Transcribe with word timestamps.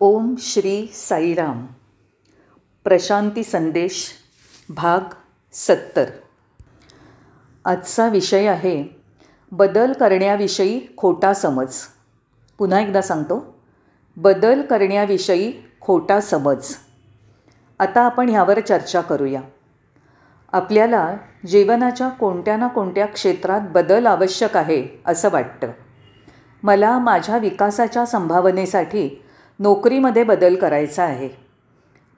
ओम 0.00 0.34
श्री 0.38 0.86
साईराम. 0.94 1.66
प्रशांती 2.84 3.42
संदेश 3.42 4.12
भाग 4.68 5.00
सत्तर. 5.52 6.04
आजचा 7.64 8.08
विषय 8.08 8.46
आहे 8.46 8.84
बदल 9.52 9.92
करण्याविषयी 9.92 10.80
खोटा 10.96 11.34
समज. 11.34 11.74
पुन्हा 12.58 12.80
एकदा 12.80 13.02
सांगतो 13.02 13.62
बदल 14.16 14.62
करण्याविषयी 14.62 15.52
खोटा 15.80 16.20
समज. 16.20 16.64
आता 17.78 18.00
आपण 18.00 18.28
ह्यावर 18.28 18.60
चर्चा 18.60 19.00
करूया. 19.00 19.40
आपल्याला 20.52 21.16
जीवनाच्या 21.46 22.08
कोणत्या 22.08 22.56
ना 22.56 22.66
कोणत्या 22.66 23.06
क्षेत्रात 23.06 23.60
बदल 23.60 24.06
आवश्यक 24.06 24.56
आहे 24.56 24.86
असं 25.06 25.28
वाटतं. 25.30 25.70
मला 26.62 26.98
माझ्या 26.98 27.38
विकासाच्या 27.38 28.06
संभावनेसाठी 28.06 29.20
नोकरीमध्ये 29.58 30.24
बदल 30.24 30.54
करायचा 30.54 31.02
आहे. 31.02 31.28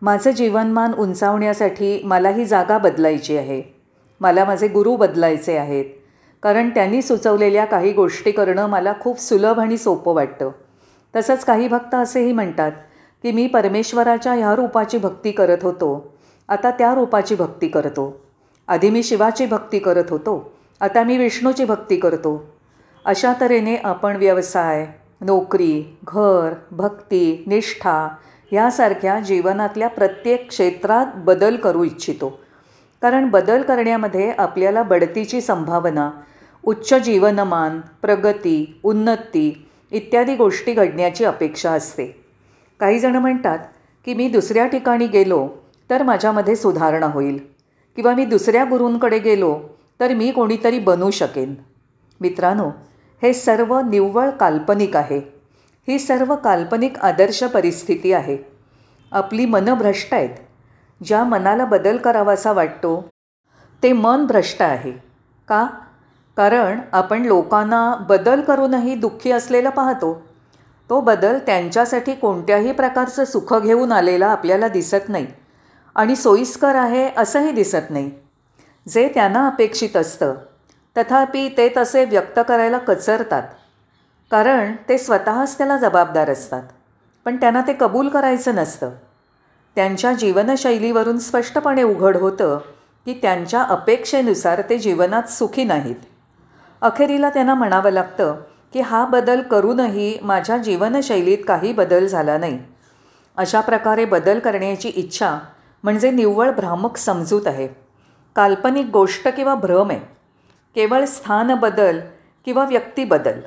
माझं 0.02 0.30
जीवनमान 0.30 0.94
उंचावण्यासाठी 0.94 2.02
मला 2.04 2.28
ही 2.28 2.44
जागा 2.44 2.78
बदलायची 2.78 3.36
आहे. 3.36 3.62
मला 4.20 4.44
माझे 4.44 4.68
गुरु 4.68 4.96
बदलायचे 4.96 5.56
आहेत. 5.56 5.84
कारण 6.42 6.70
त्यांनी 6.70 7.02
सुचवलेल्या 7.02 7.64
काही 7.64 7.92
गोष्टी 7.92 8.30
करणं 8.30 8.66
मला 8.66 8.92
खूप 9.00 9.20
सुलभ 9.20 9.60
आणि 9.60 9.76
सोपं 9.76 10.14
वाटतं. 10.14 10.50
तसंच 11.16 11.44
काही 11.44 11.68
भक्त 11.68 11.94
असेही 11.94 12.32
म्हणतात 12.32 12.72
की 13.22 13.32
मी 13.32 13.46
परमेश्वराच्या 13.46 14.32
ह्या 14.32 14.54
रूपाची 14.54 14.98
भक्ती 14.98 15.32
करत 15.32 15.58
होतो. 15.62 16.18
आता 16.48 16.70
त्या 16.70 16.94
रूपाची 16.94 17.34
भक्ती 17.34 17.68
करतो. 17.68 18.20
आधी 18.68 18.90
मी 18.90 19.02
शिवाची 19.02 19.46
भक्ती 19.46 19.78
करत 19.78 20.04
होतो. 20.10 20.52
आता 20.80 21.02
मी 21.02 21.16
विष्णूची 21.16 21.64
भक्ती 21.64 21.96
करतो. 21.96 22.46
अशा 23.04 23.32
तऱ्हेने 23.40 23.76
आपण 23.76 24.16
व्यवसाय 24.16 24.86
नोकरी 25.20 25.98
घर 26.06 26.52
भक्ती 26.70 27.44
निष्ठा 27.46 28.08
यासारख्या 28.52 29.20
जीवनातल्या 29.20 29.88
प्रत्येक 29.88 30.48
क्षेत्रात 30.48 31.06
बदल 31.14 31.56
करू 31.56 31.84
इच्छितो. 31.84 32.40
कारण 33.02 33.28
बदल 33.30 33.62
करण्यामध्ये 33.62 34.32
आपल्याला 34.38 34.82
बढतीची 34.82 35.40
संभावना 35.40 36.10
उच्च 36.62 36.94
जीवनमान 36.94 37.80
प्रगती 38.02 38.80
उन्नती 38.82 39.68
इत्यादी 39.90 40.36
गोष्टी 40.36 40.72
घडण्याची 40.72 41.24
अपेक्षा 41.24 41.70
असते. 41.70 42.24
काही 42.80 42.98
जणं 42.98 43.18
म्हणतात 43.18 43.58
की 44.04 44.14
मी 44.14 44.28
दुसऱ्या 44.28 44.66
ठिकाणी 44.66 45.06
गेलो 45.06 45.48
तर 45.90 46.02
माझ्यामध्ये 46.02 46.56
सुधारणा 46.56 47.06
होईल. 47.06 47.38
किंवा 47.96 48.14
मी 48.14 48.24
दुसऱ्या 48.24 48.64
गुरूंकडे 48.64 49.18
गेलो 49.18 49.60
तर 50.00 50.14
मी 50.14 50.30
कोणीतरी 50.30 50.78
बनू 50.78 51.10
शकेन. 51.10 51.54
मित्रांनो 52.20 52.70
हे 53.22 53.32
सर्व 53.32 53.80
निव्वळ 53.80 54.30
काल्पनिक 54.30 54.96
आहे. 54.96 55.18
ही 55.88 55.98
सर्व 55.98 56.36
काल्पनिक 56.36 56.98
आदर्श 56.98 57.44
परिस्थिती 57.44 58.12
आहे. 58.12 58.38
आपली 59.12 59.46
मनं 59.46 59.78
भ्रष्ट 59.78 60.14
आहेत. 60.14 60.30
ज्या 61.04 61.24
मनाला 61.24 61.64
बदल 61.64 61.96
करावासा 61.96 62.52
वाटतो 62.52 63.08
ते 63.82 63.92
मन 63.92 64.26
भ्रष्ट 64.26 64.62
आहे. 64.62 64.92
का? 65.48 65.66
कारण 66.36 66.80
आपण 66.92 67.22
लोकांना 67.22 67.94
बदल 67.94 68.40
करूनही 68.40 68.94
दुःखी 68.94 69.30
असलेलं 69.30 69.70
पाहतो. 69.70 70.22
तो 70.90 71.00
बदल 71.00 71.38
त्यांच्यासाठी 71.38 72.12
कोणत्याही 72.12 72.72
प्रकारचं 72.72 73.24
सुख 73.24 73.54
घेऊन 73.54 73.92
आलेला 73.92 74.26
आपल्याला 74.26 74.68
दिसत 74.68 75.08
नाही. 75.08 75.26
आणि 75.94 76.16
सोयीस्कर 76.16 76.74
आहे 76.74 77.10
असंही 77.16 77.52
दिसत 77.52 77.90
नाही. 77.90 78.10
जे 78.88 79.08
त्यांना 79.08 79.46
अपेक्षित 79.46 79.96
असतं. 79.96 80.34
तथापि 80.96 81.48
ते 81.56 81.72
तसे 81.76 82.04
व्यक्त 82.04 82.40
करायला 82.48 82.78
कचरतात. 82.78 83.42
कारण 84.30 84.72
ते 84.88 84.98
स्वतःच 84.98 85.58
त्याला 85.58 85.76
जबाबदार 85.76 86.30
असतात. 86.30 86.62
पण 87.24 87.36
त्यांना 87.36 87.60
ते 87.60 87.76
कबूल 87.80 88.08
करायचं 88.08 88.54
नसतं. 88.54 88.90
त्यांच्या 89.74 90.12
जीवनशैलीवरून 90.12 91.18
स्पष्टपणे 91.18 91.82
उघड 91.82 92.16
होतं 92.16 92.58
की 93.04 93.18
त्यांच्या 93.22 93.62
अपेक्षेनुसार 93.62 94.62
ते 94.70 94.78
जीवनात 94.78 95.22
सुखी 95.22 95.64
नाहीत. 95.64 95.96
अखेरीला 96.80 97.28
त्यांना 97.28 97.54
म्हणावं 97.54 97.90
लागतं 97.90 98.36
की 98.72 98.80
हा 98.80 99.04
बदल 99.04 99.42
करूनही 99.42 100.18
माझ्या 100.22 100.58
जीवनशैलीत 100.58 101.38
काही 101.48 101.72
बदल 101.72 102.06
झाला 102.06 102.38
नाही. 102.38 102.58
अशा 103.36 103.60
प्रकारे 103.60 104.04
बदल 104.04 104.38
करण्याची 104.38 104.88
इच्छा 104.88 105.38
म्हणजे 105.82 106.10
निव्वळ 106.10 106.50
भ्रामक 106.50 106.96
समजूत 106.96 107.46
आहे. 107.46 107.68
काल्पनिक 108.36 108.86
गोष्ट 108.86 109.28
किंवा 109.28 109.54
भ्रम 109.54 109.90
आहे. 109.90 110.15
केवळ 110.76 111.04
स्थान 111.04 111.54
बदल 111.54 112.00
किंवा 112.44 112.64
व्यक्तिबदल 112.64 113.40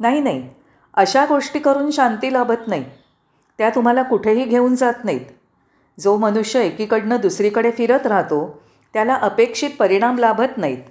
नाही 0.00 0.20
नाही. 0.20 0.48
अशा 0.94 1.24
गोष्टी 1.24 1.58
करून 1.58 1.90
शांती 1.90 2.32
लाभत 2.32 2.68
नाही. 2.68 2.84
त्या 3.58 3.70
तुम्हाला 3.70 4.02
कुठेही 4.02 4.44
घेऊन 4.44 4.74
जात 4.74 5.04
नाहीत. 5.04 5.26
जो 6.00 6.16
मनुष्य 6.16 6.60
एकीकडनं 6.60 7.16
दुसरीकडे 7.22 7.70
फिरत 7.70 8.06
राहतो 8.06 8.62
त्याला 8.92 9.14
अपेक्षित 9.14 9.70
परिणाम 9.78 10.18
लाभत 10.18 10.58
नाहीत. 10.58 10.82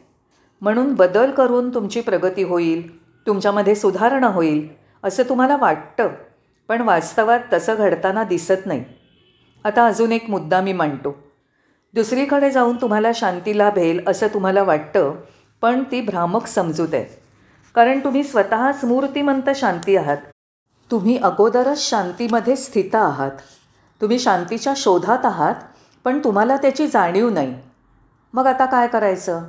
म्हणून 0.61 0.93
बदल 0.93 1.31
करून 1.31 1.73
तुमची 1.73 2.01
प्रगती 2.01 2.43
होईल 2.43 3.03
तुमच्यामध्ये 3.27 3.75
सुधारणा 3.75 4.27
होईल 4.27 4.67
असं 5.03 5.23
तुम्हाला 5.23 5.55
वाटतं 5.55 6.07
पण 6.67 6.81
वास्तवात 6.81 7.39
तसं 7.53 7.75
घडताना 7.75 8.23
दिसत 8.23 8.65
नाही. 8.65 8.83
आता 9.63 9.85
अजून 9.87 10.11
एक 10.11 10.29
मुद्दा 10.29 10.61
मी 10.61 10.73
मांडतो. 10.73 11.15
दुसरीकडे 11.93 12.51
जाऊन 12.51 12.75
तुम्हाला 12.75 13.11
शांती 13.15 13.57
लाभेल 13.57 14.01
असं 14.07 14.27
तुम्हाला 14.27 14.63
वाटतं 14.63 15.15
पण 15.62 15.84
ती 15.91 16.01
भ्रामक 16.01 16.45
समजूत 16.47 16.88
आहे 16.94 17.06
कारण 17.75 18.00
तुम्ही 18.00 18.23
स्वतःच 18.23 18.85
मूर्तिमंत 18.85 19.50
शांती 19.56 19.95
आहात. 19.95 20.18
तुम्ही 20.91 21.18
अगोदरच 21.18 21.90
शांतीमध्ये 21.90 22.56
स्थित 22.56 22.95
आहात. 22.95 23.31
तुम्ही 24.01 24.19
शांतीच्या 24.19 24.73
शोधात 24.78 25.25
आहात 25.25 25.56
पण 26.03 26.19
तुम्हाला 26.23 26.57
त्याची 26.57 26.88
जाणीव 26.88 27.29
नाही. 27.29 27.56
मग 28.34 28.46
आता 28.46 28.66
काय 28.66 28.88
करायचं? 28.88 29.44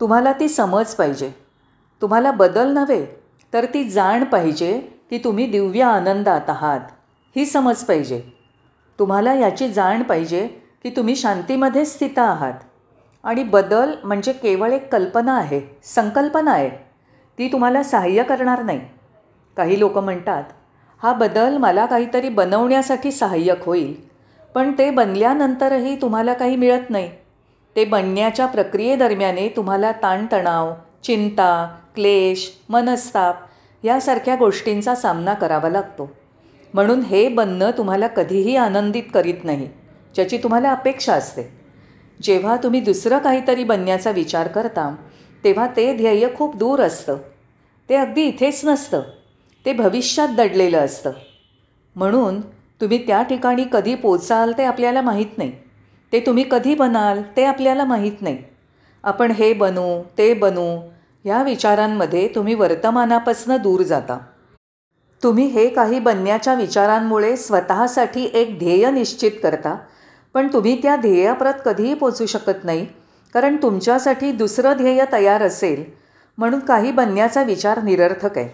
तुम्हाला 0.00 0.32
ती 0.32 0.48
समज 0.48 0.94
पाहिजे. 0.94 1.30
तुम्हाला 2.02 2.30
बदल 2.30 2.72
नव्हे 2.72 3.06
तर 3.52 3.64
ती 3.64 3.88
जाण 3.90 4.24
पाहिजे 4.24 4.78
की 5.10 5.18
तुम्ही 5.18 5.46
दिव्य 5.46 5.82
आनंदात 5.82 6.50
आहात. 6.50 6.80
ही 7.36 7.46
समज 7.46 7.84
पाहिजे. 7.84 8.22
तुम्हाला 8.98 9.34
याची 9.34 9.68
जाण 9.68 10.02
पाहिजे 10.02 10.46
की 10.82 10.90
तुम्ही 10.90 11.16
शांतीमध्ये 11.16 11.84
स्थित 11.84 12.18
आहात. 12.18 12.54
आणि 13.26 13.42
बदल 13.42 13.92
म्हणजे 14.04 14.32
केवळ 14.32 14.72
एक 14.72 14.92
कल्पना 14.92 15.36
आहे 15.36 15.60
संकल्पना 15.84 16.50
आहे. 16.50 16.68
ती 17.38 17.48
तुम्हाला 17.52 17.82
सहाय्य 17.82 18.22
करणार 18.22 18.62
नाही. 18.62 18.80
काही 19.56 19.78
लोक 19.78 19.98
म्हणतात 19.98 20.44
हा 21.02 21.12
बदल 21.12 21.56
मला 21.56 21.86
काहीतरी 21.86 22.28
बनवण्यासाठी 22.28 23.12
सहाय्यक 23.12 23.64
होईल 23.64 23.94
पण 24.54 24.72
ते 24.78 24.90
बनल्यानंतरही 24.90 25.96
तुम्हाला 26.00 26.32
काही 26.32 26.56
मिळत 26.56 26.90
नाही. 26.90 27.10
ते 27.76 27.84
बनण्याच्या 27.84 28.46
प्रक्रियेदरम्याने 28.46 29.48
तुम्हाला 29.48 29.92
ताणतणाव 29.92 30.72
चिंता 31.04 31.76
क्लेश 31.94 32.50
मनस्ताप 32.68 33.36
यासारख्या 33.82 34.36
गोष्टींचा 34.36 34.94
सामना 34.94 35.34
करावा 35.34 35.68
लागतो. 35.68 36.10
म्हणून 36.74 37.00
हे 37.00 37.28
बनणं 37.28 37.70
तुम्हाला 37.70 38.06
कधीही 38.06 38.56
आनंदित 38.56 39.02
करीत 39.14 39.44
नाही 39.44 39.68
ज्याची 40.14 40.38
तुम्हाला 40.38 40.70
अपेक्षा 40.70 41.14
असते. 41.14 41.55
जेव्हा 42.22 42.56
तुम्ही 42.56 42.80
दुसरं 42.80 43.18
काहीतरी 43.18 43.64
बनण्याचा 43.64 44.10
विचार 44.10 44.48
करता 44.48 44.94
तेव्हा 45.44 45.66
ते 45.66 45.96
ध्येय 45.96 46.28
खूप 46.36 46.56
दूर 46.56 46.80
असतं. 46.80 47.16
ते 47.88 47.94
अगदी 47.94 48.22
इथेच 48.22 48.60
नसतं. 48.64 49.02
ते 49.66 49.72
भविष्यात 49.72 50.28
दडलेलं 50.28 50.78
असतं. 50.78 51.10
म्हणून 51.96 52.40
तुम्ही 52.80 53.06
त्या 53.06 53.22
ठिकाणी 53.22 53.64
कधी 53.72 53.94
पोचाल 53.94 54.52
ते 54.58 54.64
आपल्याला 54.64 55.00
माहीत 55.00 55.38
नाही. 55.38 55.52
ते 56.12 56.20
तुम्ही 56.20 56.44
कधी 56.50 56.74
बनाल 56.74 57.22
ते 57.36 57.44
आपल्याला 57.44 57.84
माहीत 57.84 58.22
नाही. 58.22 58.38
आपण 59.04 59.30
हे 59.30 59.52
बनू 59.52 60.02
ते 60.18 60.34
बनू 60.34 60.76
ह्या 61.24 61.42
विचारांमध्ये 61.42 62.28
तुम्ही 62.34 62.54
वर्तमानापासून 62.54 63.56
दूर 63.56 63.82
जाता. 63.82 64.18
तुम्ही 65.22 65.46
हे 65.46 65.68
काही 65.68 65.98
बनण्याच्या 65.98 66.54
विचारांमुळे 66.54 67.36
स्वतःसाठी 67.36 68.30
एक 68.34 68.58
ध्येय 68.58 68.90
निश्चित 68.90 69.30
करता 69.42 69.76
पण 70.36 70.48
तुम्ही 70.52 70.82
त्या 70.82 70.96
ध्येयाप्रत 70.96 71.52
कधीही 71.64 71.94
पोचू 71.94 72.26
शकत 72.26 72.64
नाही 72.64 72.86
कारण 73.34 73.56
तुमच्यासाठी 73.56 74.32
दुसरं 74.32 74.72
ध्येय 74.76 75.04
तयार 75.12 75.42
असेल 75.42 75.84
म्हणून 76.38 76.60
काही 76.60 76.90
बनण्याचा 76.92 77.42
विचार 77.42 77.82
निरर्थक 77.82 78.38
आहे. 78.38 78.48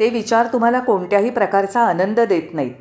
ते 0.00 0.08
विचार 0.08 0.46
तुम्हाला 0.46 0.80
कोणत्याही 0.80 1.30
प्रकारचा 1.30 1.80
आनंद 1.80 2.20
देत 2.20 2.54
नाहीत. 2.54 2.74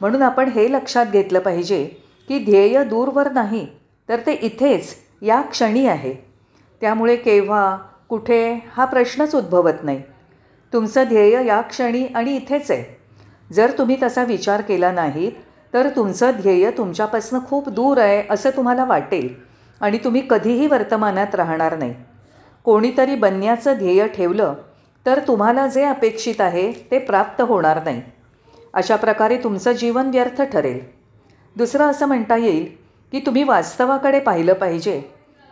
म्हणून 0.00 0.22
आपण 0.22 0.48
हे 0.48 0.72
लक्षात 0.72 1.06
घेतलं 1.06 1.38
पाहिजे 1.38 1.84
की 2.28 2.38
ध्येय 2.38 2.84
दूरवर 2.84 3.32
नाही 3.32 3.66
तर 4.08 4.20
ते 4.26 4.32
इथेच 4.32 4.94
या 5.22 5.40
क्षणी 5.40 5.86
आहे. 5.86 6.14
त्यामुळे 6.80 7.16
केव्हा 7.16 7.76
कुठे 8.08 8.70
हा 8.72 8.84
प्रश्नच 8.84 9.34
उद्भवत 9.34 9.82
नाही. 9.82 10.02
तुमचं 10.72 11.04
ध्येय 11.08 11.46
या 11.46 11.60
क्षणी 11.60 12.06
आणि 12.06 12.36
इथेच 12.36 12.70
आहे. 12.70 12.84
जर 13.52 13.70
तुम्ही 13.78 13.96
तसा 14.02 14.24
विचार 14.24 14.60
केला 14.60 14.92
नाहीत 14.92 15.32
तर 15.74 15.88
तुमचं 15.88 16.30
ध्येय 16.40 16.70
तुमच्यापासून 16.70 17.40
खूप 17.48 17.68
दूर 17.68 17.98
आहे 17.98 18.22
असं 18.30 18.50
तुम्हाला 18.50 18.84
वाटेल. 18.84 19.34
आणि 19.80 19.98
तुम्ही 19.98 20.22
कधीही 20.30 20.66
वर्तमानात 20.66 21.34
राहणार 21.34 21.78
नाही. 21.78 21.94
कोणीतरी 22.64 23.14
बनण्याचं 23.14 23.74
ध्येय 23.78 24.06
ठेवलं 24.08 24.54
तर 25.06 25.20
तुम्हाला 25.28 25.66
जे 25.66 25.84
अपेक्षित 25.84 26.40
आहे 26.40 26.72
ते 26.72 26.98
प्राप्त 26.98 27.42
होणार 27.42 27.84
नाही. 27.84 28.02
अशा 28.74 28.96
प्रकारे 28.96 29.36
तुमचं 29.36 29.72
जीवन 29.72 30.10
व्यर्थ 30.10 30.42
ठरेल. 30.42 30.80
दुसरं 31.56 31.84
असं 31.84 32.06
म्हणता 32.06 32.36
येईल 32.36 32.66
की 33.12 33.20
तुम्ही 33.26 33.42
वास्तवाकडे 33.42 34.20
पाहिलं 34.20 34.52
पाहिजे 34.52 35.00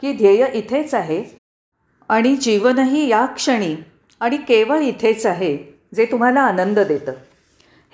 की 0.01 0.13
ध्येय 0.13 0.47
इथेच 0.55 0.95
आहे. 0.95 1.25
आणि 2.09 2.37
जीवनही 2.37 3.09
या 3.09 3.27
क्षणी 3.27 3.77
आणि 4.21 4.37
केवळ 4.37 4.79
इथेच 4.79 5.27
आहे 5.27 5.79
जे 5.95 6.05
तुम्हाला 6.05 6.41
आनंद 6.41 6.79
देतं. 6.79 7.13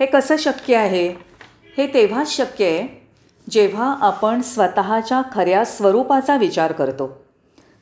हे 0.00 0.06
कसं 0.06 0.36
शक्य 0.36 0.76
आहे? 0.76 1.33
हे 1.76 1.86
तेव्हाच 1.86 2.36
शक्य 2.36 2.64
आहे 2.64 3.06
जेव्हा 3.50 3.96
आपण 4.00 4.40
स्वतःच्या 4.40 5.22
खऱ्या 5.32 5.64
स्वरूपाचा 5.64 6.36
विचार 6.36 6.72
करतो. 6.72 7.06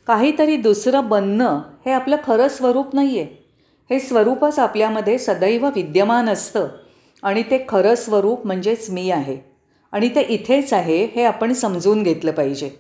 काहीतरी 0.06 0.56
दुसरं 0.56 1.08
बनणं 1.08 1.60
हे 1.86 1.92
आपलं 1.92 2.16
खरं 2.26 2.48
स्वरूप 2.48 2.94
नाही 2.94 3.18
आहे 3.18 3.42
हे 3.90 3.98
स्वरूपच 4.00 4.58
आपल्यामध्ये 4.58 5.18
सदैव 5.18 5.66
विद्यमान 5.74 6.28
असतं 6.28 6.68
आणि 7.22 7.42
ते 7.42 7.66
खरं 7.68 7.94
स्वरूप 7.94 8.46
म्हणजेच 8.46 8.90
मी 8.90 9.10
आहे. 9.10 9.38
आणि 9.92 10.08
ते 10.08 10.20
इथेच 10.20 10.72
आहे 10.72 11.04
हे 11.04 11.24
आपण 11.24 11.52
समजून 11.52 12.02
घेतलं 12.02 12.32
पाहिजे. 12.32 12.70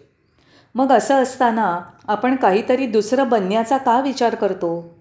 मग 0.74 0.92
असं 0.92 1.22
असताना 1.22 1.80
आपण 2.08 2.36
काहीतरी 2.36 2.86
दुसरं 2.86 3.28
बनण्याचा 3.28 3.76
का 3.76 4.00
विचार 4.00 4.34
करतो? 4.34 4.94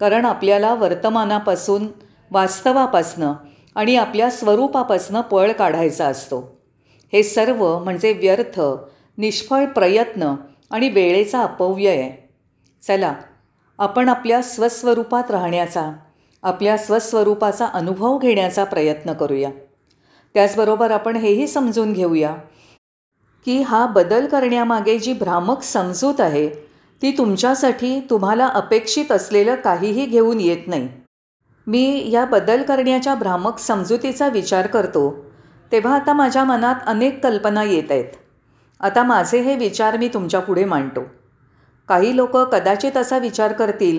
कारण 0.00 0.24
आपल्याला 0.24 0.74
वर्तमानापासून 0.74 1.86
वास्तवापासनं 2.30 3.32
आणि 3.78 3.96
आपल्या 3.96 4.30
स्वरूपापासनं 4.30 5.20
पळ 5.20 5.52
काढायचा 5.52 6.06
असतो. 6.06 6.40
हे 7.12 7.22
सर्व 7.22 7.78
म्हणजे 7.78 8.12
व्यर्थ 8.12 8.60
निष्फळ 9.18 9.64
प्रयत्न 9.66 10.34
आणि 10.70 10.88
वेळेचा 10.88 11.42
अपव्यय. 11.42 11.88
आहे 11.88 12.10
चला 12.82 13.14
आपण 13.78 14.08
आपल्या 14.08 14.42
स्वस्वरूपात 14.42 15.30
राहण्याचा 15.30 15.90
आपल्या 16.42 16.76
स्वस्वरूपाचा 16.76 17.66
अनुभव 17.66 18.18
घेण्याचा 18.18 18.64
प्रयत्न 18.64 19.12
करूया. 19.12 19.50
त्याचबरोबर 20.34 20.90
आपण 20.90 21.16
हेही 21.16 21.46
समजून 21.46 21.92
घेऊया 21.92 22.34
की 23.46 23.60
हा 23.62 23.86
बदल 23.86 24.26
करण्यामागे 24.26 24.98
जी 24.98 25.12
भ्रामक 25.12 25.62
समजूत 25.62 26.20
आहे 26.20 26.48
ती 27.02 27.10
तुमच्यासाठी 27.18 28.00
तुम्हाला 28.00 28.46
अपेक्षित 28.46 29.12
असलेलं 29.12 29.54
काहीही 29.54 30.06
घेऊन 30.06 30.40
येत 30.40 30.66
नाही. 30.66 30.88
मी 31.68 32.10
या 32.10 32.24
बदल 32.24 32.62
करण्याच्या 32.62 33.14
भ्रामक 33.14 33.58
समजुतीचा 33.58 34.28
विचार 34.28 34.66
करतो 34.66 35.24
तेव्हा 35.72 35.94
आता 35.94 36.12
माझ्या 36.12 36.44
मनात 36.44 36.74
अनेक 36.86 37.24
कल्पना 37.24 37.62
येत 37.62 37.90
आहेत. 37.90 38.04
आता 38.80 39.02
माझे 39.02 39.40
हे 39.40 39.56
विचार 39.56 39.96
मी 39.96 40.08
तुमच्यापुढे 40.08 40.64
मांडतो. 40.64 41.00
काही 41.88 42.16
लोक 42.16 42.36
कदाचित 42.36 42.96
असा 42.96 43.18
विचार 43.18 43.52
करतील 43.52 43.98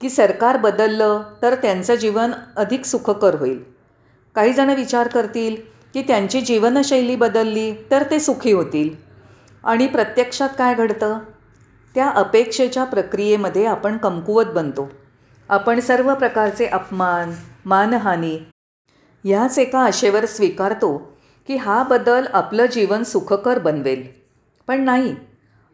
की 0.00 0.10
सरकार 0.10 0.56
बदललं 0.56 1.22
तर 1.42 1.54
त्यांचं 1.54 1.94
जीवन 1.94 2.30
अधिक 2.56 2.84
सुखकर 2.84 3.34
होईल. 3.34 3.64
काही 4.34 4.52
जण 4.52 4.70
विचार 4.70 5.08
करतील 5.08 5.56
की 5.94 6.02
त्यांची 6.02 6.40
जीवनशैली 6.40 7.16
बदलली 7.16 7.72
तर 7.90 8.04
ते 8.10 8.20
सुखी 8.20 8.52
होतील. 8.52 8.90
आणि 9.64 9.86
प्रत्यक्षात 9.86 10.48
काय 10.58 10.74
घडतं? 10.74 11.18
त्या 11.94 12.08
अपेक्षेच्या 12.08 12.84
प्रक्रियेमध्ये 12.84 13.66
आपण 13.66 13.96
कमकुवत 13.96 14.44
बनतो. 14.44 14.90
आपण 15.50 15.80
सर्व 15.80 16.14
प्रकारचे 16.14 16.66
अपमान 16.66 17.32
मानहानी 17.64 18.38
ह्याच 19.24 19.58
एका 19.58 19.78
आशेवर 19.78 20.26
स्वीकारतो 20.26 21.18
की 21.46 21.56
हा 21.56 21.82
बदल 21.82 22.26
आपलं 22.32 22.66
जीवन 22.66 23.02
सुखकर 23.02 23.58
बनवेल. 23.58 24.02
पण 24.68 24.80
नाही. 24.80 25.14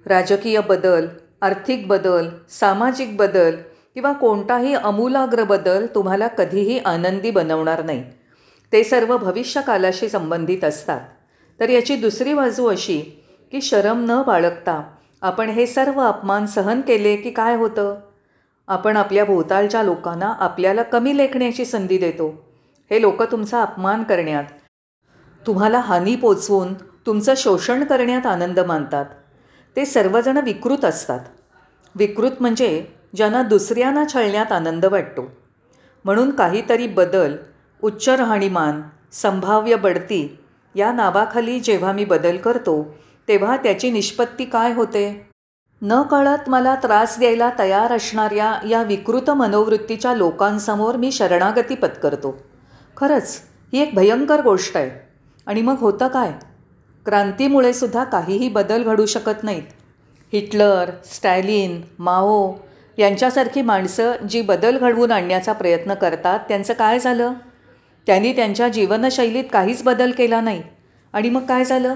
राजकीय 0.07 0.61
बदल 0.61 1.07
आर्थिक 1.43 1.89
बदल 1.89 2.29
सामाजिक 2.51 3.17
बदल 3.17 3.51
किंवा 3.95 4.13
कोणताही 4.13 4.75
अमूलाग्र 4.75 5.45
बदल 5.45 5.87
तुम्हाला 5.95 6.29
कधीही 6.29 6.79
आनंदी 6.79 7.31
बनवणार 7.31 7.85
नाही. 7.85 8.05
ते 8.73 8.85
सर्व 8.85 9.17
भविष्यकालाशी 9.17 10.09
संबंधित 10.09 10.65
असतात. 10.65 11.01
तर 11.61 11.69
याची 11.69 11.97
दुसरी 11.97 12.35
बाजू 12.35 12.67
अशी 12.67 13.25
की 13.53 13.61
शरम 13.61 14.05
न 14.11 14.23
बाळगता 14.23 14.83
आपण 15.23 15.49
हे 15.49 15.67
सर्व 15.67 16.01
अपमान 16.01 16.47
सहन 16.47 16.81
केले 16.81 17.17
की 17.17 17.31
काय 17.31 17.57
होतं? 17.57 18.01
आपण 18.69 18.97
आपल्या 18.97 19.25
भोवतालच्या 19.25 19.83
लोकांना 19.83 20.33
आपल्याला 20.39 20.83
कमी 20.83 21.17
लेखण्याची 21.17 21.65
संधी 21.65 21.99
देतो. 21.99 22.45
हे 22.91 23.01
लोक 23.01 23.23
तुमचा 23.23 23.63
अपमान 23.63 24.03
करण्यात 24.03 24.45
तुम्हाला 25.47 25.79
हानी 25.79 26.17
पोचवून 26.17 26.75
तुमचं 26.75 27.35
शोषण 27.37 27.85
करण्यात 27.85 28.27
आनंद 28.27 28.61
मानतात. 28.61 29.07
ते 29.77 29.85
सर्वजण 29.85 30.37
विकृत 30.37 30.85
असतात. 30.85 31.21
विकृत 31.95 32.31
म्हणजे 32.41 32.87
ज्यांना 33.17 33.43
दुसऱ्यांना 33.43 34.05
छळण्यात 34.15 34.53
आनंद 34.53 34.85
वाटतो. 34.85 35.31
म्हणून 36.05 36.31
काहीतरी 36.31 36.87
बदल 36.87 37.37
उच्च 37.83 38.09
राहणीमान 38.09 38.83
संभाव्य 39.13 39.77
बढती 39.77 40.39
या 40.75 40.93
नावाखाली 40.93 41.61
जेव्हा 41.61 41.93
मी 41.93 42.05
बदल 42.05 42.37
करतो 42.37 42.97
तेव्हा 43.29 43.57
त्याची 43.57 43.91
निष्पत्ती 43.91 44.45
काय 44.45 44.73
होते? 44.73 45.26
न 45.83 46.03
कळत 46.03 46.49
मला 46.49 46.75
त्रास 46.75 47.19
द्यायला 47.19 47.51
तयार 47.59 47.93
असणाऱ्या 47.93 48.67
या 48.69 48.83
विकृत 48.83 49.31
मनोवृत्तीच्या 49.31 50.15
लोकांसमोर 50.15 50.97
मी 50.97 51.13
शरणागती 51.13 51.75
पत्करतो. 51.75 52.43
खरंच 52.97 53.41
ही 53.73 53.83
एक 53.83 53.95
भयंकर 53.95 54.43
गोष्ट 54.43 54.77
आहे. 54.77 54.91
आणि 55.47 55.63
मग 55.63 55.75
होतं 55.79 56.09
काय? 56.09 56.33
क्रांतीमुळे 57.07 57.73
सुद्धा 57.73 58.05
काहीही 58.05 58.49
बदल 58.49 58.83
घडू 58.83 59.07
शकत 59.07 59.45
नाहीत. 59.45 59.63
हिटलर 60.33 60.91
स्टॅलिन 61.05 61.81
माओ 61.99 62.53
यांच्यासारखी 62.99 63.63
माणसं 63.63 64.13
जी 64.29 64.43
बदल 64.43 64.79
घडवून 64.79 65.13
आणण्याचा 65.13 65.53
प्रयत्न 65.53 65.95
करतात 65.95 66.39
त्यांचं 66.39 66.73
काय 66.73 66.99
झालं? 66.99 67.33
त्यांनी 68.07 68.33
त्यांच्या 68.33 68.69
जीवनशैलीत 68.69 69.45
काहीच 69.53 69.83
बदल 69.83 70.11
केला 70.11 70.41
नाही. 70.41 70.63
आणि 71.13 71.31
मग 71.31 71.47
काय 71.47 71.65
झालं? 71.65 71.95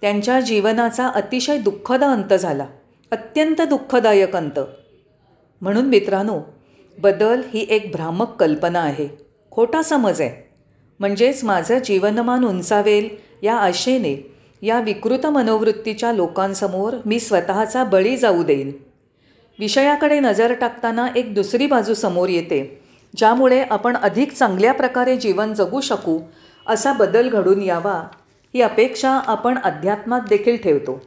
त्यांच्या 0.00 0.40
जीवनाचा 0.40 1.08
अतिशय 1.08 1.58
दुःखद 1.58 2.04
अंत 2.04 2.34
झाला. 2.34 2.66
अत्यंत 3.12 3.60
दुःखदायक 3.60 4.36
अंत. 4.36 4.58
म्हणून 5.60 5.84
मित्रांनो 5.84 6.40
बदल 6.98 7.40
ही 7.54 7.66
एक 7.70 7.90
भ्रामक 7.92 8.36
कल्पना 8.40 8.80
आहे. 8.80 9.08
खोटा 9.50 9.82
समज 9.82 10.20
आहे. 10.20 10.48
म्हणजेच 11.00 11.44
माझं 11.44 11.78
जीवनमान 11.84 12.44
उंचावेल 12.44 13.08
या 13.42 13.54
आशेने 13.54 14.36
या 14.62 14.80
विकृत 14.80 15.26
मनोवृत्तीच्या 15.26 16.12
लोकांसमोर 16.12 16.96
मी 17.06 17.20
स्वतःचा 17.20 17.84
बळी 17.84 18.16
जाऊ 18.16 18.42
देईन. 18.42 18.72
विषयाकडे 19.58 20.20
नजर 20.20 20.52
टाकताना 20.52 21.08
एक 21.16 21.34
दुसरी 21.34 21.66
बाजू 21.66 21.94
समोर 21.94 22.28
येते 22.28 22.82
ज्यामुळे 23.16 23.62
आपण 23.62 23.96
अधिक 23.96 24.32
चांगल्या 24.32 24.72
प्रकारे 24.72 25.16
जीवन 25.16 25.54
जगू 25.54 25.80
शकू 25.80 26.18
असा 26.66 26.92
बदल 26.92 27.28
घडून 27.28 27.62
यावा 27.62 28.02
ही 28.54 28.62
अपेक्षा 28.62 29.10
आपण 29.10 29.58
अध्यात्मात 29.58 30.20
देखील 30.28 30.56
ठेवतो. 30.56 31.02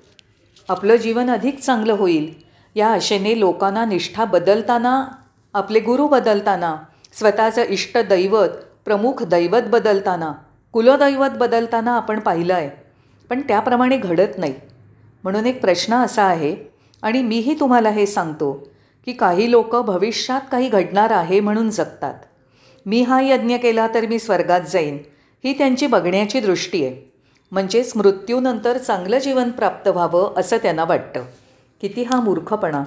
आपलं 0.71 0.95
जीवन 0.95 1.29
अधिक 1.29 1.59
चांगलं 1.59 1.93
होईल. 1.93 2.33
या 2.75 2.87
आशेने 2.87 3.39
लोकांना 3.39 3.85
निष्ठा 3.85 4.25
बदलताना 4.25 5.07
आपले 5.53 5.79
गुरु 5.79 6.07
बदलताना 6.07 6.75
स्वतःचं 7.13 7.63
इष्ट 7.69 7.97
दैवत 7.97 8.49
प्रमुख 8.85 9.23
दैवत 9.23 9.61
बदलताना 9.67 10.31
कुलदैवत 10.73 11.29
बदलताना 11.29 11.95
आपण 11.95 12.19
पाहिलं 12.19 12.53
आहे 12.53 12.69
पण 13.29 13.41
त्याप्रमाणे 13.41 13.97
घडत 13.97 14.37
नाही. 14.37 14.53
म्हणून 15.23 15.45
एक 15.45 15.61
प्रश्न 15.61 15.93
असा 15.93 16.23
आहे 16.23 16.55
आणि 17.01 17.21
मीही 17.21 17.59
तुम्हाला 17.59 17.89
हे 17.89 18.05
सांगतो 18.05 18.67
की 19.05 19.11
काही 19.11 19.51
लोक 19.51 19.75
भविष्यात 19.75 20.41
काही 20.51 20.69
घडणार 20.69 21.11
आहे 21.11 21.39
म्हणून 21.39 21.69
जगतात. 21.69 22.13
मी 22.85 23.01
हा 23.01 23.21
यज्ञ 23.21 23.57
केला 23.57 23.87
तर 23.87 24.05
मी 24.05 24.19
स्वर्गात 24.19 24.61
जाईन 24.61 24.97
ही 25.43 25.57
त्यांची 25.57 25.87
बघण्याची 25.87 26.39
दृष्टी 26.39 26.85
आहे. 26.85 27.10
म्हणजेच 27.51 27.93
मृत्यूनंतर 27.95 28.77
चांगलं 28.77 29.19
जीवन 29.19 29.51
प्राप्त 29.51 29.87
व्हावं 29.87 30.33
असं 30.37 30.57
त्यांना 30.57 30.83
वाटतं. 30.83 31.23
किती 31.81 32.03
हा 32.03 32.19
मूर्खपणा. 32.19 32.83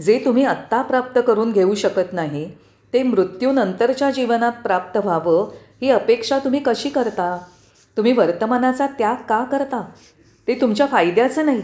जे 0.00 0.22
तुम्ही 0.24 0.44
आत्ता 0.44 0.82
प्राप्त 0.82 1.20
करून 1.26 1.52
घेऊ 1.52 1.74
शकत 1.74 2.12
नाही 2.12 2.50
ते 2.92 3.02
मृत्यूनंतरच्या 3.02 4.10
जीवनात 4.10 4.52
प्राप्त 4.52 4.96
व्हावं 4.96 5.50
ही 5.82 5.90
अपेक्षा 5.90 6.38
तुम्ही 6.38 6.60
कशी 6.60 6.88
करता? 6.88 7.38
तुम्ही 7.96 8.12
वर्तमानाचा 8.12 8.86
त्याग 8.86 9.14
का 9.14 9.44
करता? 9.44 9.84
ते 10.48 10.54
तुमच्या 10.60 10.86
फायद्याचं 10.86 11.46
नाही. 11.46 11.62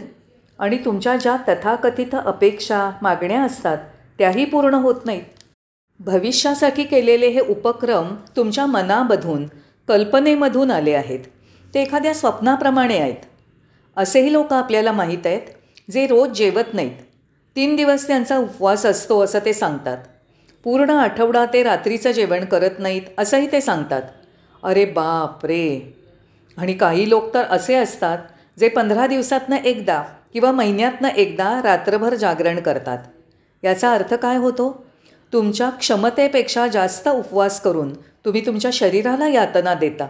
आणि 0.59 0.77
तुमच्या 0.85 1.15
ज्या 1.15 1.37
तथाकथित 1.47 2.15
अपेक्षा 2.25 2.91
मागण्या 3.01 3.41
असतात 3.41 3.77
त्याही 4.19 4.45
पूर्ण 4.45 4.73
होत 4.73 4.95
नाहीत. 5.05 5.23
भविष्यासाठी 5.99 6.83
केलेले 6.83 7.27
हे 7.27 7.39
उपक्रम 7.39 8.15
तुमच्या 8.37 8.65
मनामधून 8.65 9.45
कल्पनेमधून 9.87 10.71
आले 10.71 10.93
आहेत. 10.93 11.19
ते 11.73 11.81
एखाद्या 11.81 12.13
स्वप्नाप्रमाणे 12.13 12.97
आहेत. 12.97 13.15
असेही 13.97 14.33
लोक 14.33 14.53
आपल्याला 14.53 14.91
माहीत 14.91 15.25
आहेत 15.25 15.41
जे 15.91 16.07
रोज 16.07 16.29
जेवत 16.29 16.73
नाहीत. 16.73 16.95
तीन 17.55 17.75
दिवस 17.75 18.07
त्यांचा 18.07 18.37
उपवास 18.37 18.85
असतो 18.85 19.23
असं 19.23 19.39
ते 19.45 19.53
सांगतात. 19.53 19.97
पूर्ण 20.63 20.89
आठवडा 20.89 21.45
ते 21.45 21.63
रात्रीचं 21.63 22.11
जेवण 22.11 22.45
करत 22.45 22.79
नाहीत 22.79 23.01
असंही 23.17 23.51
ते 23.51 23.61
सांगतात. 23.61 24.01
अरे 24.63 24.85
बाप 24.85 25.45
रे! 25.45 25.93
आणि 26.57 26.73
काही 26.73 27.09
लोक 27.09 27.33
तर 27.33 27.43
असे 27.43 27.75
असतात 27.75 28.17
जे 28.59 28.69
पंधरा 28.69 29.07
दिवसातनं 29.07 29.55
एकदा 29.55 30.01
किंवा 30.33 30.51
महिन्यातनं 30.51 31.07
एकदा 31.07 31.61
रात्रभर 31.63 32.15
जागरण 32.15 32.59
करतात. 32.59 32.97
याचा 33.63 33.93
अर्थ 33.93 34.13
काय 34.13 34.37
होतो? 34.37 34.85
तुमच्या 35.33 35.69
क्षमतेपेक्षा 35.69 36.67
जास्त 36.67 37.07
उपवास 37.09 37.61
करून 37.61 37.93
तुम्ही 38.25 38.45
तुमच्या 38.45 38.71
शरीराला 38.73 39.27
यातना 39.27 39.73
देता. 39.73 40.07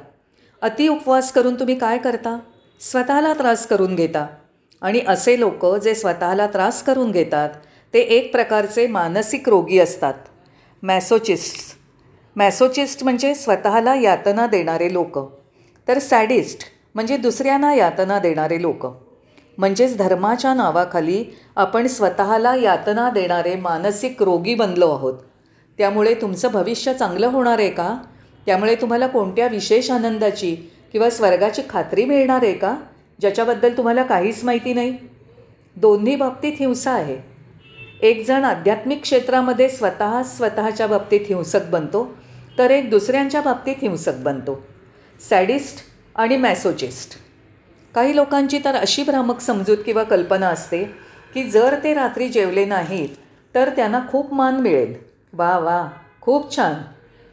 अति 0.63 0.88
उपवास 0.88 1.32
करून 1.32 1.55
तुम्ही 1.55 1.75
काय 1.75 1.98
करता? 1.98 2.39
स्वतःला 2.79 3.34
त्रास 3.34 3.67
करून 3.67 3.96
घेता. 3.96 4.27
आणि 4.82 5.01
असे 5.08 5.39
लोक 5.39 5.65
जे 5.65 5.96
स्वतःला 5.96 6.48
त्रास 6.48 6.84
करून 6.84 7.12
घेतात 7.12 7.50
ते 7.93 8.00
एक 8.00 8.32
प्रकारचे 8.32 8.88
मानसिक 8.88 9.50
रोगी 9.50 9.79
असतात. 9.79 10.13
मॅसोचिस्ट. 10.84 11.58
मॅसोचिस्ट 12.36 13.03
म्हणजे 13.03 13.36
स्वतःला 13.36 13.96
यातना 13.96 14.48
देणारे 14.48 14.93
लोक. 14.93 15.20
तर 15.88 16.00
सॅडिस्ट 16.00 16.60
म्हणजे 16.96 17.17
दुसऱ्यांना 17.17 17.74
यातना 17.74 18.20
देणारे 18.20 18.62
लोक. 18.62 18.88
म्हणजेच 19.58 19.98
धर्माच्या 19.98 20.53
नावाखाली 20.53 21.25
आपण 21.55 21.88
स्वतःला 21.88 22.55
यातना 22.55 23.10
देणारे 23.10 23.55
मानसिक 23.55 24.24
रोगी 24.24 24.55
बनलो 24.55 24.89
आहोत. 24.91 25.13
त्यामुळे 25.77 26.13
तुमचं 26.13 26.51
भविष्य 26.51 26.93
चांगलं 26.93 27.27
होणार 27.27 27.60
आहे 27.60 27.70
का? 27.70 27.98
त्यामुळे 28.45 28.75
तुम्हाला 28.75 29.07
कोणत्या 29.07 29.47
विशेष 29.47 29.91
आनंदाची 29.91 30.55
किंवा 30.91 31.09
स्वर्गाची 31.09 31.62
खात्री 31.69 32.05
मिळणार 32.05 32.39
आहे 32.43 32.53
का? 32.53 32.77
ज्याच्याबद्दल 33.21 33.77
तुम्हाला 33.77 34.03
काहीच 34.03 34.43
माहिती 34.43 34.73
नाही. 34.73 34.97
दोन्ही 35.75 36.15
बाबतीत 36.15 36.53
हिंसा 36.59 36.91
आहे. 36.91 37.17
एकजण 38.01 38.45
आध्यात्मिक 38.45 39.01
क्षेत्रामध्ये 39.01 39.69
स्वतः 39.69 40.23
स्वतःच्या 40.23 40.88
बाबतीत 40.88 41.19
हिंसक 41.29 41.65
बनतो 41.65 42.17
तर 42.57 42.71
एक 42.71 42.89
दुसऱ्यांच्या 42.89 43.41
बाबतीत 43.41 43.75
हिंसक 43.81 44.13
बनतो. 44.15 44.63
सॅडिस्ट 45.29 45.77
आणि 46.15 46.38
मॅसोजिस्ट. 46.38 47.12
काही 47.95 48.15
लोकांची 48.15 48.59
तर 48.65 48.75
अशी 48.75 49.03
भ्रामक 49.03 49.39
समजूत 49.39 49.77
किंवा 49.85 50.03
कल्पना 50.03 50.47
असते 50.47 50.83
की 51.33 51.43
जर 51.43 51.75
ते 51.83 51.93
रात्री 51.93 52.29
जेवले 52.29 52.65
नाहीत 52.65 53.09
तर 53.55 53.69
त्यांना 53.69 54.00
खूप 54.12 54.33
मान 54.33 54.55
मिळेल. 54.55 54.93
वा 55.33 55.57
वा 55.57 55.89
खूप 56.21 56.55
छान. 56.55 56.73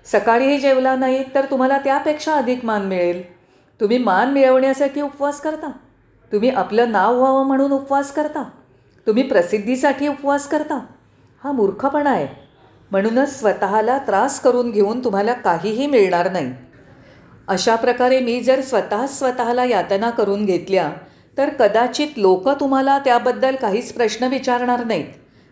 सकाळीही 0.04 0.58
जेवला 0.58 0.96
नाही 0.96 1.24
तर 1.34 1.44
तुम्हाला 1.50 1.78
त्यापेक्षा 1.78 2.34
अधिक 2.34 2.64
मान 2.64 2.82
मिळेल. 2.82 3.32
तुम्ही 3.80 3.98
मान 3.98 4.32
मिळवण्यासाठी 4.32 5.00
उपवास 5.00 5.40
करता. 5.40 5.70
तुम्ही 6.32 6.50
आपलं 6.50 6.92
नाव 6.92 7.18
व्हावं 7.18 7.46
म्हणून 7.46 7.72
उपवास 7.72 8.12
करता. 8.12 8.50
तुम्ही 9.06 9.22
प्रसिद्धीसाठी 9.22 10.08
उपवास 10.08 10.48
करता. 10.48 10.86
हा 11.44 11.52
मूर्खपणा 11.52 12.10
आहे. 12.10 12.28
म्हणूनच 12.90 13.38
स्वतःला 13.38 13.98
त्रास 13.98 14.40
करून 14.40 14.70
घेऊन 14.70 15.04
तुम्हाला 15.04 15.32
काहीही 15.32 15.86
मिळणार 15.86 16.32
नाही. 16.32 16.52
अशा 17.48 17.76
प्रकारे 17.76 18.20
मी 18.20 18.40
जर 18.40 18.60
स्वतः 18.60 19.06
स्वतःला 19.06 19.64
यातना 19.64 20.10
करून 20.10 20.44
घेतल्या 20.44 20.92
तर 21.38 21.48
कदाचित 21.48 22.08
लोक 22.16 22.48
तुम्हाला 22.48 22.98
त्याबद्दल 22.98 23.56
काहीच 23.56 23.92
प्रश्न 23.92 24.26
विचारणार 24.26 24.84
नाहीत. 24.84 25.06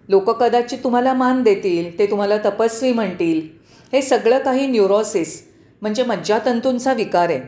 लोक 0.08 0.30
कदाचित 0.30 0.78
तुम्हाला 0.84 1.12
मान 1.12 1.42
देतील 1.42 1.98
ते 1.98 2.06
तुम्हाला 2.06 2.36
तपस्वी 2.38 2.92
म्हणतील. 2.92 3.57
हे 3.92 4.02
सगळं 4.02 4.38
काही 4.38 4.66
न्यूरोसिस 4.66 5.42
म्हणजे 5.82 6.04
मज्जातंतूंचा 6.04 6.92
विकार 6.92 7.30
आहे. 7.30 7.40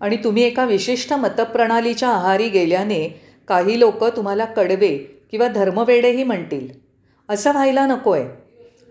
आणि 0.00 0.16
तुम्ही 0.16 0.42
एका 0.42 0.64
विशिष्ट 0.64 1.12
मतप्रणालीच्या 1.12 2.08
आहारी 2.08 2.48
गेल्याने 2.48 3.20
काही 3.48 3.80
लोक 3.80 4.04
तुम्हाला 4.04 4.44
कडवे 4.44 4.96
किंवा 5.30 5.48
धर्मवेडेही 5.48 6.24
म्हणतील. 6.24 6.68
असं 7.28 7.52
व्हायला 7.52 7.86
नको 7.86 8.10
आहे 8.10 8.24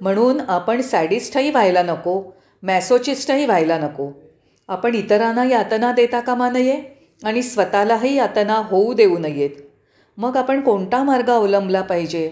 म्हणून 0.02 0.40
आपण 0.48 0.82
सॅडिस्टही 0.82 1.50
व्हायला 1.50 1.84
नको 1.84 2.22
मॅसोचिस्टही 2.64 3.46
व्हायला 3.46 3.78
नको. 3.78 4.12
आपण 4.68 4.96
इतरांना 4.96 5.44
यातना 5.44 5.92
देता 5.92 6.20
कामा 6.20 6.50
नये 6.50 6.82
आणि 7.24 7.44
स्वतःलाही 7.44 8.16
यातना 8.16 8.62
होऊ 8.70 8.94
देऊ 8.94 9.18
नयेत. 9.18 9.50
मग 10.18 10.38
आपण 10.38 10.62
कोणता 10.62 11.04
मार्ग 11.04 11.30
अवलंबला 11.30 11.82
पाहिजे? 11.82 12.32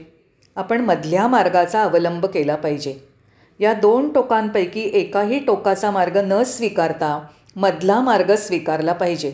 आपण 0.55 0.81
मधल्या 0.81 1.27
मार्गाचा 1.27 1.83
अवलंब 1.83 2.25
केला 2.25 2.55
पाहिजे. 2.55 3.16
या 3.59 3.73
दोन 3.73 4.11
टोकांपैकी 4.13 4.81
एकाही 4.93 5.39
टोकाचा 5.39 5.91
मार्ग 5.91 6.17
न 6.17 6.43
स्वीकारता 6.43 7.19
मधला 7.55 8.01
मार्ग 8.01 8.35
स्वीकारला 8.35 8.93
पाहिजे. 8.93 9.31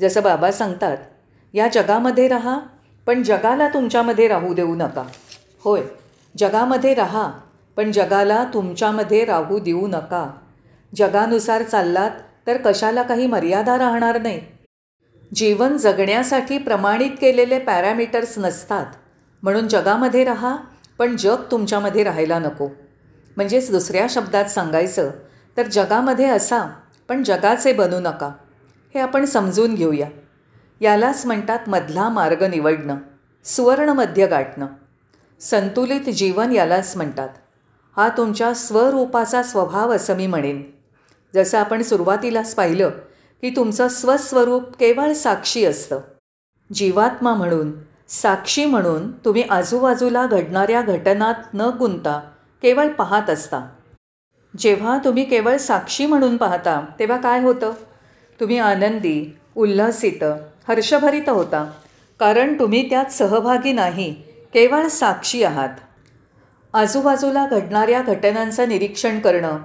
जसं 0.00 0.22
बाबा 0.22 0.50
सांगतात 0.50 0.96
या 1.54 1.68
जगामध्ये 1.68 2.28
राहा 2.28 2.58
पण 3.06 3.22
जगाला 3.22 3.68
तुमच्यामध्ये 3.68 4.28
राहू 4.28 4.54
देऊ 4.54 4.74
नका. 4.74 5.04
होय 5.64 5.82
जगामध्ये 6.38 6.94
राहा 6.94 7.30
पण 7.76 7.92
जगाला 7.92 8.44
तुमच्यामध्ये 8.54 9.24
राहू 9.24 9.58
देऊ 9.58 9.86
नका. 9.86 10.30
जगानुसार 10.96 11.62
चाललात 11.62 12.10
तर 12.46 12.56
कशाला 12.64 13.02
काही 13.02 13.26
मर्यादा 13.26 13.78
राहणार 13.78 14.20
नाही. 14.22 14.40
जीवन 15.34 15.76
जगण्यासाठी 15.76 16.58
प्रमाणित 16.58 17.10
केलेले 17.20 17.58
पॅरामीटर्स 17.58 18.38
नसतात. 18.38 18.86
म्हणून 19.42 19.68
जगामध्ये 19.68 20.24
राहा 20.24 20.56
पण 20.98 21.16
जग 21.16 21.42
तुमच्यामध्ये 21.50 22.04
राहायला 22.04 22.38
नको. 22.38 22.68
म्हणजेच 23.38 23.70
दुसऱ्या 23.70 24.06
शब्दात 24.10 24.44
सांगायचं 24.44 25.10
तर 25.56 25.66
जगामध्ये 25.66 26.26
असा 26.26 26.74
पण 27.08 27.22
जगाचे 27.22 27.72
बनू 27.72 28.00
नका. 28.00 28.32
हे 28.94 29.00
आपण 29.00 29.24
समजून 29.24 29.74
घेऊया. 29.74 30.08
यालाच 30.80 31.26
म्हणतात 31.26 31.58
मधला 31.66 32.08
मार्ग 32.08 32.42
निवडणं 32.42 32.96
सुवर्णमध्य 33.44 34.26
गाठणं. 34.26 34.66
संतुलित 35.40 36.00
जीवन 36.00 36.52
यालाच 36.52 36.96
म्हणतात. 36.96 37.28
हा 37.96 38.08
तुमच्या 38.08 38.54
स्वरूपाचा 38.54 39.42
स्वभाव 39.42 39.96
असं 39.96 40.16
मी 40.16 40.26
म्हणेन. 40.26 40.62
जसं 41.34 41.58
आपण 41.58 41.82
सुरुवातीलाच 41.82 42.54
पाहिलं 42.54 42.88
की 43.42 43.50
तुमचं 43.50 43.88
स्वस्वरूप 43.88 44.62
केवळ 44.62 45.12
साक्षी 45.12 45.64
असतं. 45.64 46.00
जीवात्मा 46.72 47.34
म्हणून 47.34 47.72
साक्षी 48.08 48.64
म्हणून 48.64 49.12
तुम्ही 49.12 49.42
आजूबाजूला 49.42 50.26
घडणाऱ्या 50.26 50.82
घटनात 50.82 51.54
न 51.54 51.60
गुंता 51.60 52.30
केवळ 52.62 52.88
पाहत 52.88 53.30
असता. 53.30 53.60
जेव्हा 54.58 54.98
तुम्ही 55.04 55.24
केवळ 55.24 55.56
साक्षी 55.56 56.06
म्हणून 56.06 56.36
पाहता 56.36 56.80
तेव्हा 56.98 57.16
काय 57.16 57.40
होतं? 57.40 57.72
तुम्ही 58.40 58.58
आनंदी 58.58 59.24
उल्हासित 59.56 60.24
हर्षभरित 60.68 61.28
होता 61.28 61.64
कारण 62.20 62.58
तुम्ही 62.58 62.88
त्यात 62.90 63.12
सहभागी 63.12 63.72
नाही 63.72 64.12
केवळ 64.54 64.86
साक्षी 64.86 65.42
आहात. 65.42 65.68
आजूबाजूला 66.74 67.46
घडणाऱ्या 67.46 68.02
घटनांचं 68.02 68.68
निरीक्षण 68.68 69.18
करणं 69.20 69.58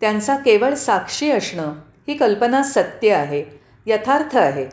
त्यांचा 0.00 0.36
केवळ 0.36 0.74
साक्षी 0.74 1.30
असणं 1.30 1.72
ही 2.08 2.14
कल्पना 2.14 2.62
सत्य 2.62 3.12
आहे 3.12 3.44
यथार्थ 3.86 4.36
आहे. 4.36 4.66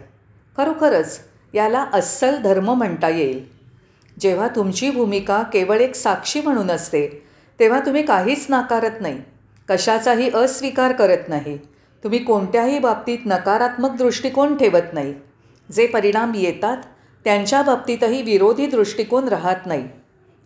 खरोखरच 0.58 1.20
याला 1.54 1.86
अस्सल 1.94 2.36
धर्म 2.36 2.74
म्हणता 2.74 3.10
येईल. 3.10 3.44
जेव्हा 4.20 4.48
तुमची 4.48 4.90
भूमिका 4.92 5.42
केवळ 5.44 5.80
एक 5.82 5.96
साक्षी 5.96 6.42
म्हणून 6.42 6.72
असते 6.72 7.25
तेव्हा 7.60 7.80
तुम्ही 7.80 8.04
काहीच 8.04 8.46
नाकारत 8.50 9.02
नाही. 9.02 9.22
कशाचाही 9.70 10.30
अस्वीकार 10.30 10.92
करत 10.92 11.30
नाही. 11.30 11.58
तुम्ही 12.04 12.20
कोणत्याही 12.20 12.80
बाबतीत 12.80 13.18
नकारात्मक 13.26 13.92
दृष्टिकोन 13.92 14.58
ठेवत 14.58 14.94
नाही. 14.94 15.14
जे 15.72 15.88
परिणाम 15.88 16.36
येतात 16.36 16.78
त्यांच्या 17.24 17.62
बाबतीतही 17.62 18.22
विरोधी 18.22 18.66
दृष्टिकोन 18.66 19.28
राहत 19.28 19.56
नाही. 19.66 19.90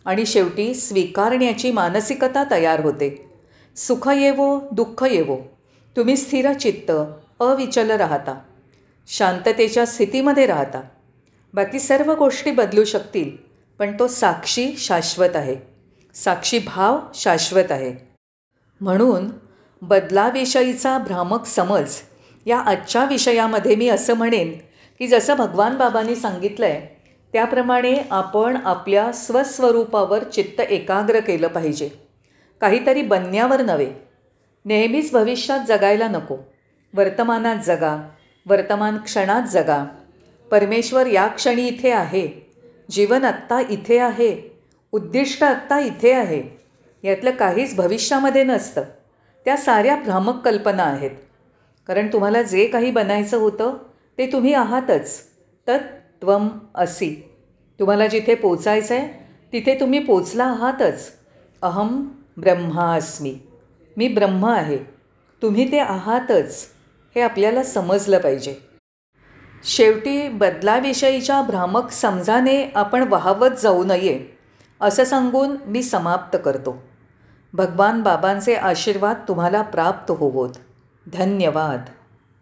आणि 0.06 0.26
शेवटी 0.26 0.74
स्वीकारण्याची 0.74 1.72
मानसिकता 1.72 2.44
तयार 2.52 2.80
होते. 2.80 3.32
सुख 3.76 4.08
येवो 4.08 4.60
दुःख 4.72 5.04
येवो. 5.04 5.38
तुम्ही 5.98 6.18
स्थिर 6.18 6.54
चित्त 6.54 6.92
अविचल 7.40 7.92
राहता. 7.92 8.40
शांततेच्या 9.08 9.86
स्थितीमध्ये 9.86 10.46
राहता. 10.46 10.82
बाकी 11.54 11.80
सर्व 11.80 12.14
गोष्टी 12.14 12.52
बदलू 12.52 12.84
शकतील 12.84 13.32
पण 13.80 14.00
तो 14.00 14.08
साक्षी 14.08 14.74
शाश्वत 14.78 15.36
आहे. 15.36 15.69
साक्षीभाव 16.14 17.00
शाश्वत 17.14 17.72
आहे. 17.72 18.10
म्हणून 18.82 19.30
बदलाविषयीचा 19.82 20.98
भ्रामक 20.98 21.46
समज 21.46 21.90
या 22.46 22.60
आजच्या 22.60 23.06
विषयामध्ये 23.06 23.76
मी 23.76 23.88
असं 23.88 24.14
म्हणेन 24.14 24.54
की 25.00 25.08
जसं 25.08 25.34
भगवान 25.34 25.78
बाबांनी 25.78 26.16
सांगितलं 26.16 26.66
आहे 26.66 27.00
त्याप्रमाणे 27.34 27.96
आपण 28.12 28.58
आपल्या 28.66 29.12
स्वस्वरूपावर 29.12 30.24
चित्त 30.24 30.62
एकाग्र 30.62 31.20
केलं 31.20 31.48
पाहिजे. 31.48 31.90
काहीतरी 32.62 33.02
बनण्यावर 33.02 33.62
नव्हे. 33.62 33.94
नेहमीच 34.66 35.12
भविष्यात 35.12 35.60
जगायला 35.68 36.08
नको. 36.08 36.38
वर्तमानात 36.94 37.56
जगा 37.66 38.10
वर्तमान 38.46 38.98
क्षणात 38.98 39.42
जगा. 39.44 39.86
परमेश्वर 40.52 41.06
या 41.06 41.28
क्षणी 41.28 41.68
इथे 41.68 41.92
आहे. 41.92 42.52
जीवन 42.92 43.24
आत्ता 43.24 43.62
इथे 43.70 44.00
आहे. 44.00 44.49
उद्दिष्ट 44.92 45.44
आत्ता 45.44 45.80
इथे 45.80 46.12
आहे. 46.12 46.60
यातलं 47.04 47.32
काहीच 47.32 47.76
भविष्यामध्ये 47.76 48.44
नसतं. 48.44 48.84
त्या 49.46 49.58
साऱ्या 49.58 49.96
भ्रामक 49.96 50.46
कल्पना 50.46 50.84
आहेत. 50.84 51.12
कारण 51.88 52.08
तुम्हाला 52.08 52.42
जे 52.42 52.68
काही 52.68 52.92
बनायचं 52.92 53.38
होतं 53.38 53.74
ते 54.18 54.28
तुम्ही 54.28 54.54
आहातच. 54.54 55.22
तत्त्वम 55.68 56.48
असी. 56.76 57.32
तुम्हाला 57.80 58.08
जिथे 58.08 58.36
पोचायचं 58.36 58.96
आहे 58.96 59.08
तिथे 59.54 59.80
तुम्ही 59.80 60.00
पोचला 60.00 60.44
आहातच. 60.44 61.14
अहम 61.62 62.12
ब्रह्मास्मी 62.38 63.40
मी 63.98 64.08
ब्रह्म 64.08 64.46
आहे. 64.46 64.78
तुम्ही 65.42 65.72
ते 65.72 65.80
आहातच. 65.80 66.66
हे 67.16 67.22
आपल्याला 67.22 67.64
समजलं 67.64 68.20
पाहिजे. 68.20 68.56
शेवटी 69.64 70.30
बदलाविषयीच्या 70.30 71.42
भ्रामक 71.42 71.92
समजाने 71.92 72.72
आपण 72.76 73.08
वाहवत 73.08 73.50
जाऊ 73.64 73.84
नये. 73.84 74.39
असं 74.82 75.04
सांगून 75.04 75.56
मी 75.66 75.84
समाप्त 75.84 76.38
करतो. 76.46 76.84
भगवान 77.54 78.04
बाबांचे 78.04 78.56
आशीर्वाद 78.56 79.16
तुम्हाला 79.28 79.62
प्राप्त 79.62 80.12
होवोत. 80.12 80.50
धन्यवाद. 81.14 81.82